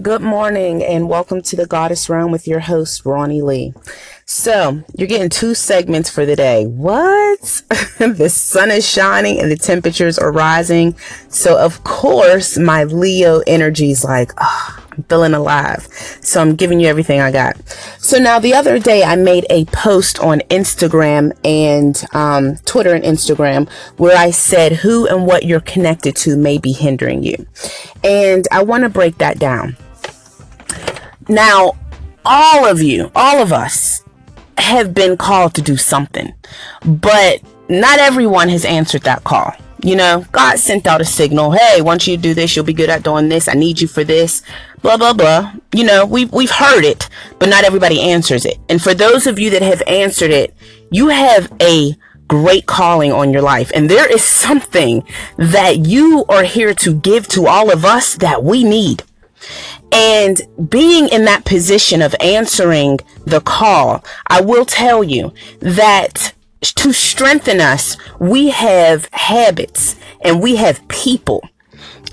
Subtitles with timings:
[0.00, 3.74] Good morning and welcome to the Goddess Realm with your host, Ronnie Lee.
[4.24, 6.64] So, you're getting two segments for the day.
[6.64, 7.40] What?
[7.98, 10.96] the sun is shining and the temperatures are rising.
[11.28, 15.88] So, of course, my Leo energy is like, oh, feeling alive.
[16.20, 17.56] So, I'm giving you everything I got.
[17.98, 23.04] So, now the other day I made a post on Instagram and um, Twitter and
[23.04, 27.46] Instagram where I said who and what you're connected to may be hindering you.
[28.04, 29.76] And I want to break that down.
[31.28, 31.72] Now,
[32.24, 34.04] all of you, all of us
[34.58, 36.34] have been called to do something,
[36.84, 39.52] but not everyone has answered that call.
[39.82, 41.52] You know, God sent out a signal.
[41.52, 43.48] Hey, once you do this, you'll be good at doing this.
[43.48, 44.42] I need you for this.
[44.82, 45.52] Blah blah blah.
[45.74, 47.08] You know, we've we've heard it,
[47.38, 48.58] but not everybody answers it.
[48.68, 50.54] And for those of you that have answered it,
[50.90, 51.96] you have a
[52.28, 53.70] great calling on your life.
[53.74, 55.02] And there is something
[55.36, 59.02] that you are here to give to all of us that we need.
[59.92, 66.92] And being in that position of answering the call, I will tell you that to
[66.92, 71.42] strengthen us, we have habits and we have people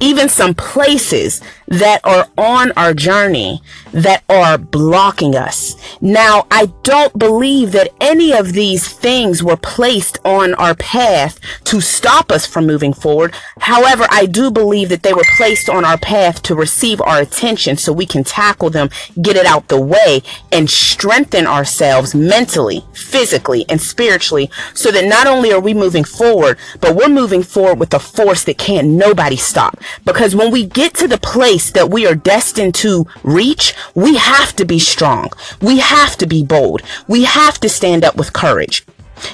[0.00, 3.60] even some places that are on our journey
[3.92, 5.74] that are blocking us.
[6.00, 11.80] Now, I don't believe that any of these things were placed on our path to
[11.80, 13.34] stop us from moving forward.
[13.58, 17.76] However, I do believe that they were placed on our path to receive our attention
[17.76, 23.64] so we can tackle them, get it out the way, and strengthen ourselves mentally, physically,
[23.68, 27.94] and spiritually so that not only are we moving forward, but we're moving forward with
[27.94, 29.78] a force that can't nobody stop.
[30.04, 34.54] Because when we get to the place that we are destined to reach, we have
[34.56, 35.30] to be strong.
[35.60, 36.82] We have to be bold.
[37.08, 38.84] We have to stand up with courage.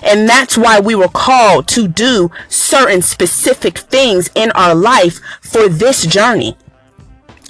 [0.03, 5.69] And that's why we were called to do certain specific things in our life for
[5.69, 6.56] this journey.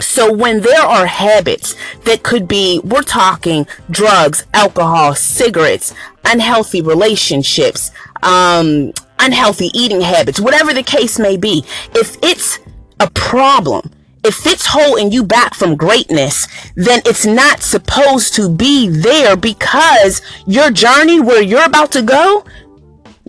[0.00, 7.90] So when there are habits that could be, we're talking drugs, alcohol, cigarettes, unhealthy relationships,
[8.22, 11.64] um, unhealthy eating habits, whatever the case may be,
[11.94, 12.58] if it's
[13.32, 13.90] problem,
[14.22, 20.20] if it's holding you back from greatness, then it's not supposed to be there because
[20.46, 22.44] your journey where you're about to go,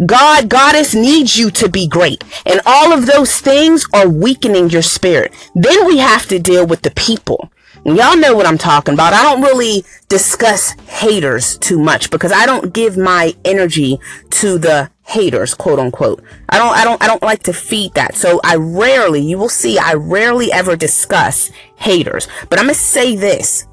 [0.05, 2.21] God, Goddess needs you to be great.
[2.45, 5.31] And all of those things are weakening your spirit.
[5.55, 7.49] Then we have to deal with the people.
[7.85, 9.11] Y'all know what I'm talking about.
[9.11, 13.99] I don't really discuss haters too much because I don't give my energy
[14.31, 16.23] to the haters, quote unquote.
[16.47, 18.15] I don't, I don't, I don't like to feed that.
[18.15, 22.29] So I rarely, you will see, I rarely ever discuss haters.
[22.49, 23.67] But I'm going to say this.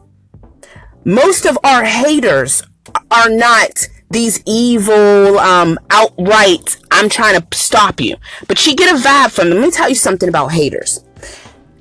[1.04, 2.64] Most of our haters
[3.12, 8.16] are not these evil, um, outright, I'm trying to stop you.
[8.48, 9.58] But you get a vibe from them.
[9.60, 11.04] Let me tell you something about haters.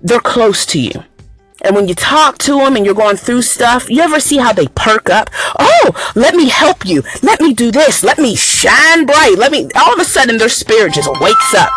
[0.03, 1.03] They're close to you.
[1.61, 4.53] And when you talk to them and you're going through stuff, you ever see how
[4.53, 5.29] they perk up?
[5.57, 7.03] Oh, let me help you.
[7.21, 8.03] Let me do this.
[8.03, 9.35] Let me shine bright.
[9.37, 11.69] Let me, all of a sudden their spirit just wakes up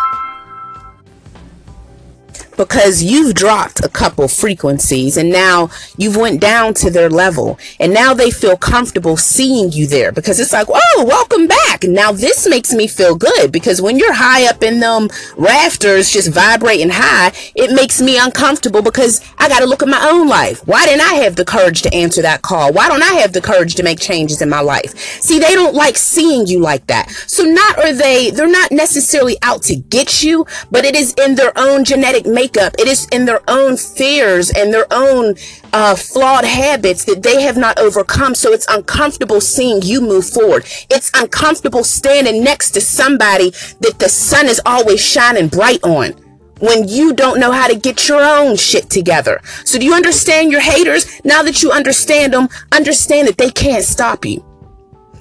[2.57, 7.59] because you've dropped a couple frequencies and now you've went down to their level.
[7.79, 11.83] And now they feel comfortable seeing you there because it's like oh welcome back.
[11.83, 16.31] Now this makes me feel good because when you're high up in them rafters just
[16.33, 20.65] vibrating high it makes me uncomfortable because I got to look at my own life.
[20.67, 22.71] Why didn't I have the courage to answer that call?
[22.71, 24.97] Why don't I have the courage to make changes in my life?
[25.21, 27.09] See they don't like seeing you like that.
[27.27, 31.35] So not are they they're not necessarily out to get you but it is in
[31.35, 32.73] their own genetic makeup makeup.
[32.77, 35.35] It is in their own fears and their own
[35.71, 38.35] uh, flawed habits that they have not overcome.
[38.35, 40.65] So it's uncomfortable seeing you move forward.
[40.89, 46.11] It's uncomfortable standing next to somebody that the sun is always shining bright on
[46.59, 49.41] when you don't know how to get your own shit together.
[49.65, 51.21] So do you understand your haters?
[51.23, 54.43] Now that you understand them, understand that they can't stop you.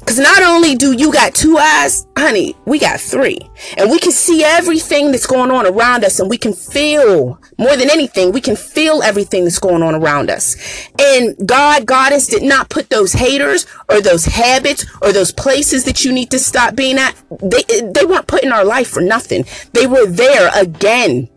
[0.03, 3.39] Because not only do you got two eyes, honey, we got three.
[3.79, 7.77] And we can see everything that's going on around us and we can feel more
[7.77, 10.57] than anything, we can feel everything that's going on around us.
[10.99, 16.05] And God, Goddess did not put those haters or those habits or those places that
[16.05, 17.15] you need to stop being at.
[17.41, 19.45] They, they weren't put in our life for nothing.
[19.72, 21.28] They were there again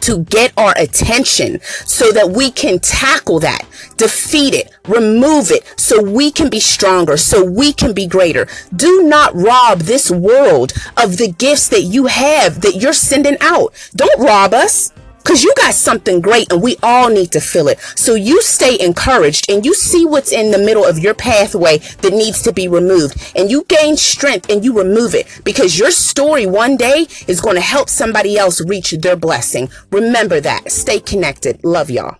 [0.00, 3.64] to get our attention so that we can tackle that,
[3.96, 8.46] defeat it, remove it, so we can be stronger, so we can be greater.
[8.74, 13.74] Do not rob this world of the gifts that you have that you're sending out.
[13.94, 14.92] Don't rob us.
[15.22, 17.78] Because you got something great and we all need to feel it.
[17.94, 22.12] So you stay encouraged and you see what's in the middle of your pathway that
[22.12, 23.32] needs to be removed.
[23.36, 25.26] And you gain strength and you remove it.
[25.44, 29.70] Because your story one day is going to help somebody else reach their blessing.
[29.90, 30.72] Remember that.
[30.72, 31.62] Stay connected.
[31.64, 32.18] Love y'all.